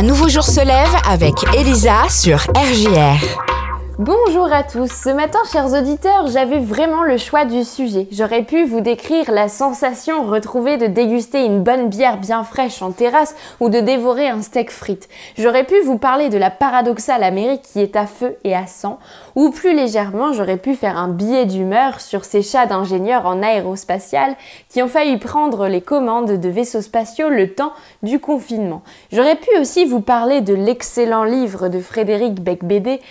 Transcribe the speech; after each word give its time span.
Un 0.00 0.04
nouveau 0.04 0.30
jour 0.30 0.44
se 0.44 0.64
lève 0.64 0.96
avec 1.06 1.34
Elisa 1.54 2.08
sur 2.08 2.38
RJR. 2.56 3.49
Bonjour 4.02 4.50
à 4.50 4.62
tous. 4.62 4.90
Ce 4.90 5.10
matin, 5.10 5.40
chers 5.52 5.74
auditeurs, 5.74 6.26
j'avais 6.28 6.58
vraiment 6.58 7.02
le 7.02 7.18
choix 7.18 7.44
du 7.44 7.64
sujet. 7.64 8.08
J'aurais 8.10 8.44
pu 8.44 8.64
vous 8.64 8.80
décrire 8.80 9.30
la 9.30 9.46
sensation 9.46 10.24
retrouvée 10.24 10.78
de 10.78 10.86
déguster 10.86 11.44
une 11.44 11.62
bonne 11.62 11.90
bière 11.90 12.16
bien 12.16 12.42
fraîche 12.42 12.80
en 12.80 12.92
terrasse 12.92 13.36
ou 13.60 13.68
de 13.68 13.78
dévorer 13.80 14.26
un 14.26 14.40
steak 14.40 14.70
frites. 14.70 15.10
J'aurais 15.36 15.64
pu 15.64 15.78
vous 15.84 15.98
parler 15.98 16.30
de 16.30 16.38
la 16.38 16.48
paradoxale 16.48 17.22
Amérique 17.22 17.60
qui 17.60 17.80
est 17.80 17.94
à 17.94 18.06
feu 18.06 18.38
et 18.42 18.56
à 18.56 18.66
sang. 18.66 18.98
Ou 19.36 19.50
plus 19.50 19.76
légèrement, 19.76 20.32
j'aurais 20.32 20.56
pu 20.56 20.76
faire 20.76 20.96
un 20.96 21.08
billet 21.08 21.44
d'humeur 21.44 22.00
sur 22.00 22.24
ces 22.24 22.40
chats 22.40 22.64
d'ingénieurs 22.64 23.26
en 23.26 23.42
aérospatial 23.42 24.34
qui 24.70 24.82
ont 24.82 24.88
failli 24.88 25.18
prendre 25.18 25.66
les 25.66 25.82
commandes 25.82 26.40
de 26.40 26.48
vaisseaux 26.48 26.80
spatiaux 26.80 27.28
le 27.28 27.52
temps 27.52 27.74
du 28.02 28.18
confinement. 28.18 28.80
J'aurais 29.12 29.36
pu 29.36 29.50
aussi 29.60 29.84
vous 29.84 30.00
parler 30.00 30.40
de 30.40 30.54
l'excellent 30.54 31.24
livre 31.24 31.68
de 31.68 31.80
Frédéric 31.80 32.40
Becbédé, 32.42 33.02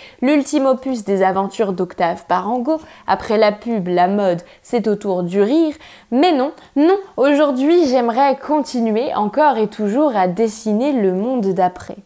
Des 0.80 1.22
aventures 1.22 1.74
d'Octave 1.74 2.24
Parango. 2.26 2.80
Après 3.06 3.36
la 3.36 3.52
pub, 3.52 3.86
la 3.86 4.08
mode, 4.08 4.40
c'est 4.62 4.88
au 4.88 4.94
tour 4.94 5.22
du 5.22 5.42
rire. 5.42 5.74
Mais 6.10 6.32
non, 6.32 6.52
non, 6.74 6.96
aujourd'hui 7.18 7.86
j'aimerais 7.86 8.38
continuer 8.38 9.14
encore 9.14 9.58
et 9.58 9.66
toujours 9.66 10.16
à 10.16 10.26
dessiner 10.26 10.92
le 10.92 11.12
monde 11.12 11.48
d'après. 11.52 11.96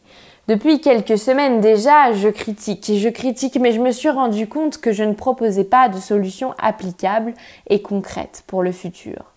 Depuis 0.48 0.80
quelques 0.80 1.18
semaines 1.18 1.60
déjà, 1.60 2.12
je 2.14 2.28
critique 2.28 2.90
et 2.90 2.98
je 2.98 3.08
critique, 3.08 3.58
mais 3.60 3.70
je 3.70 3.80
me 3.80 3.92
suis 3.92 4.10
rendu 4.10 4.48
compte 4.48 4.78
que 4.78 4.92
je 4.92 5.04
ne 5.04 5.14
proposais 5.14 5.64
pas 5.64 5.88
de 5.88 5.98
solutions 5.98 6.52
applicables 6.58 7.34
et 7.70 7.80
concrètes 7.80 8.42
pour 8.48 8.64
le 8.64 8.72
futur. 8.72 9.34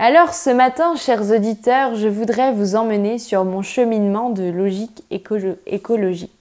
Alors 0.00 0.34
ce 0.34 0.50
matin, 0.50 0.96
chers 0.96 1.30
auditeurs, 1.30 1.94
je 1.94 2.08
voudrais 2.08 2.52
vous 2.52 2.74
emmener 2.74 3.20
sur 3.20 3.44
mon 3.44 3.62
cheminement 3.62 4.30
de 4.30 4.50
logique 4.50 5.04
écologique. 5.12 6.33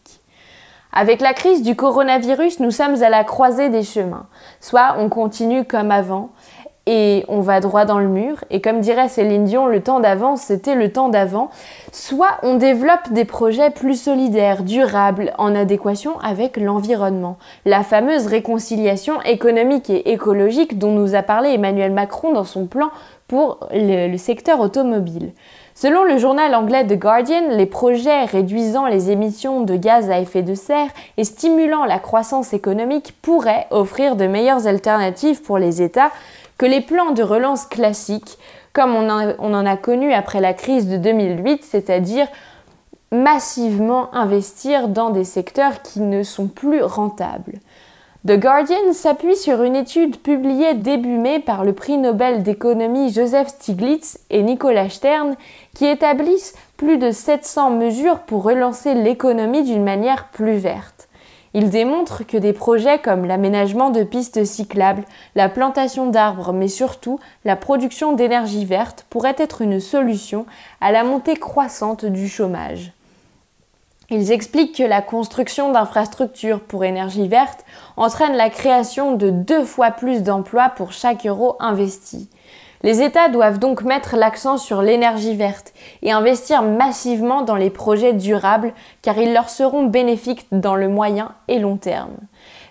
Avec 0.95 1.22
la 1.22 1.33
crise 1.33 1.63
du 1.63 1.75
coronavirus, 1.75 2.59
nous 2.59 2.69
sommes 2.69 3.02
à 3.02 3.09
la 3.09 3.23
croisée 3.23 3.69
des 3.69 3.81
chemins. 3.81 4.27
Soit 4.61 4.95
on 5.00 5.09
continue 5.09 5.66
comme 5.66 5.89
avant 5.89 6.30
et 6.85 7.23
on 7.29 7.39
va 7.39 7.61
droit 7.61 7.85
dans 7.85 7.99
le 7.99 8.09
mur, 8.09 8.43
et 8.49 8.59
comme 8.59 8.81
dirait 8.81 9.07
Céline 9.07 9.45
Dion, 9.45 9.67
le 9.67 9.81
temps 9.81 10.01
d'avant, 10.01 10.35
c'était 10.35 10.75
le 10.75 10.91
temps 10.91 11.07
d'avant, 11.07 11.49
soit 11.93 12.37
on 12.43 12.55
développe 12.55 13.11
des 13.11 13.23
projets 13.23 13.69
plus 13.69 14.01
solidaires, 14.01 14.63
durables, 14.63 15.33
en 15.37 15.55
adéquation 15.55 16.19
avec 16.19 16.57
l'environnement. 16.57 17.37
La 17.65 17.83
fameuse 17.83 18.27
réconciliation 18.27 19.21
économique 19.21 19.89
et 19.89 20.11
écologique 20.11 20.77
dont 20.77 20.91
nous 20.91 21.15
a 21.15 21.21
parlé 21.21 21.51
Emmanuel 21.51 21.93
Macron 21.93 22.33
dans 22.33 22.43
son 22.43 22.65
plan 22.65 22.89
pour 23.29 23.67
le, 23.71 24.11
le 24.11 24.17
secteur 24.17 24.59
automobile. 24.59 25.31
Selon 25.75 26.03
le 26.03 26.17
journal 26.19 26.53
anglais 26.53 26.85
The 26.85 26.99
Guardian, 26.99 27.49
les 27.49 27.65
projets 27.65 28.25
réduisant 28.25 28.85
les 28.85 29.09
émissions 29.09 29.61
de 29.61 29.75
gaz 29.75 30.11
à 30.11 30.19
effet 30.19 30.43
de 30.43 30.53
serre 30.53 30.89
et 31.17 31.23
stimulant 31.23 31.85
la 31.85 31.97
croissance 31.97 32.53
économique 32.53 33.15
pourraient 33.23 33.65
offrir 33.71 34.15
de 34.15 34.27
meilleures 34.27 34.67
alternatives 34.67 35.41
pour 35.41 35.57
les 35.57 35.81
États 35.81 36.11
que 36.64 36.67
les 36.69 36.80
plans 36.80 37.11
de 37.11 37.23
relance 37.23 37.66
classiques, 37.66 38.38
comme 38.72 38.95
on, 38.95 39.09
en 39.09 39.66
a 39.66 39.75
connu 39.75 40.14
après 40.14 40.39
la 40.39 40.53
crise 40.53 40.88
de 40.88 40.95
2008, 40.95 41.61
c'est-à-dire 41.61 42.25
massivement 43.11 44.16
investir 44.16 44.88
dans 44.88 45.09
des 45.09 45.25
secteurs 45.25 45.81
qui 45.81 46.00
ne 46.00 46.23
sont 46.23 46.47
plus 46.47 46.81
rentables. 46.81 47.59
The 48.25 48.39
Guardian 48.39 48.94
s'appuie 48.94 49.36
sur 49.36 49.61
une 49.64 49.75
étude 49.75 50.22
publiée 50.22 50.73
début 50.73 51.17
mai 51.17 51.39
par 51.39 51.66
le 51.66 51.73
prix 51.73 51.97
Nobel 51.97 52.44
d'économie 52.44 53.11
Joseph 53.11 53.50
Stiglitz 53.50 54.19
et 54.30 54.41
Nicolas 54.41 54.88
Stern 54.88 55.36
qui 55.75 55.86
établissent 55.86 56.56
plus 56.78 56.97
de 56.97 57.11
700 57.11 57.72
mesures 57.72 58.19
pour 58.19 58.44
relancer 58.44 58.94
l'économie 58.94 59.64
d'une 59.64 59.84
manière 59.84 60.30
plus 60.30 60.56
verte. 60.56 61.09
Ils 61.53 61.69
démontrent 61.69 62.25
que 62.25 62.37
des 62.37 62.53
projets 62.53 62.97
comme 62.97 63.25
l'aménagement 63.25 63.91
de 63.91 64.03
pistes 64.03 64.44
cyclables, 64.44 65.03
la 65.35 65.50
plantation 65.50 66.07
d'arbres, 66.07 66.51
mais 66.51 66.67
surtout 66.67 67.19
la 67.45 67.55
production 67.55 68.13
d'énergie 68.13 68.66
verte 68.66 69.05
pourraient 69.09 69.35
être 69.38 69.61
une 69.61 69.79
solution 69.79 70.45
à 70.81 70.91
la 70.91 71.03
montée 71.03 71.35
croissante 71.35 72.05
du 72.05 72.28
chômage. 72.28 72.91
Ils 74.09 74.31
expliquent 74.31 74.78
que 74.78 74.83
la 74.83 75.01
construction 75.01 75.72
d'infrastructures 75.72 76.59
pour 76.59 76.83
énergie 76.83 77.28
verte 77.28 77.66
entraîne 77.97 78.35
la 78.35 78.49
création 78.49 79.16
de 79.16 79.29
deux 79.29 79.63
fois 79.63 79.91
plus 79.91 80.23
d'emplois 80.23 80.69
pour 80.69 80.91
chaque 80.91 81.25
euro 81.25 81.55
investi. 81.59 82.29
Les 82.85 83.01
États 83.01 83.29
doivent 83.29 83.59
donc 83.59 83.83
mettre 83.83 84.17
l'accent 84.17 84.57
sur 84.57 84.81
l'énergie 84.81 85.35
verte 85.35 85.73
et 86.01 86.11
investir 86.11 86.63
massivement 86.63 87.41
dans 87.41 87.55
les 87.55 87.69
projets 87.69 88.11
durables 88.11 88.73
car 89.01 89.17
ils 89.17 89.33
leur 89.33 89.49
seront 89.49 89.85
bénéfiques 89.85 90.47
dans 90.51 90.75
le 90.75 90.89
moyen 90.89 91.31
et 91.47 91.59
long 91.59 91.77
terme. 91.77 92.17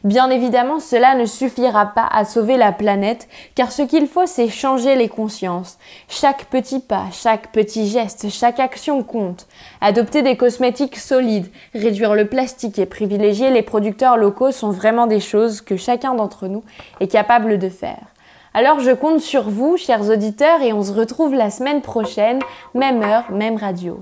Bien 0.05 0.29
évidemment, 0.29 0.81
cela 0.81 1.15
ne 1.15 1.25
suffira 1.25 1.87
pas 1.87 2.07
à 2.13 2.27
sauver 2.27 2.59
la 2.59 2.73
planète, 2.73 3.27
car 3.55 3.73
ce 3.73 3.83
qu'il 3.83 4.07
faut, 4.07 4.27
c'est 4.27 4.49
changer 4.49 4.97
les 4.97 5.09
consciences. 5.09 5.79
Chaque 6.09 6.47
petit 6.47 6.81
pas, 6.81 7.07
chaque 7.13 7.51
petit 7.53 7.87
geste, 7.87 8.29
chaque 8.29 8.61
action 8.61 9.03
compte. 9.05 9.47
Adopter 9.81 10.23
des 10.23 10.37
cosmétiques 10.37 10.99
solides, 10.99 11.51
réduire 11.73 12.15
le 12.15 12.27
plastique 12.27 12.79
et 12.79 12.87
privilégier 12.87 13.51
les 13.51 13.63
producteurs 13.63 14.19
locaux 14.19 14.51
sont 14.51 14.73
vraiment 14.73 15.07
des 15.07 15.21
choses 15.21 15.63
que 15.63 15.77
chacun 15.77 16.15
d'entre 16.15 16.49
nous 16.49 16.65
est 17.01 17.09
capable 17.09 17.59
de 17.59 17.69
faire. 17.69 18.12
Alors 18.55 18.81
je 18.81 18.91
compte 18.91 19.21
sur 19.21 19.49
vous, 19.49 19.79
chers 19.79 20.11
auditeurs, 20.11 20.61
et 20.61 20.75
on 20.75 20.83
se 20.83 20.93
retrouve 20.93 21.35
la 21.35 21.49
semaine 21.49 21.81
prochaine, 21.81 22.39
même 22.75 23.03
heure, 23.03 23.31
même 23.31 23.57
radio. 23.57 24.01